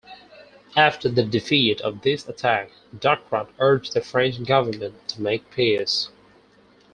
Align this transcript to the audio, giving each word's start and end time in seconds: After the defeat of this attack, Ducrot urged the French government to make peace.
After 0.75 1.09
the 1.09 1.21
defeat 1.23 1.79
of 1.81 2.01
this 2.01 2.27
attack, 2.27 2.71
Ducrot 2.97 3.49
urged 3.59 3.93
the 3.93 4.01
French 4.01 4.43
government 4.47 5.07
to 5.09 5.21
make 5.21 5.51
peace. 5.51 6.09